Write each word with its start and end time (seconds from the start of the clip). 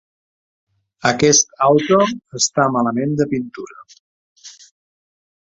Aquest 1.09 1.53
auto 1.67 1.99
està 2.41 2.67
malament 2.77 3.15
de 3.21 3.29
pintura. 3.35 3.85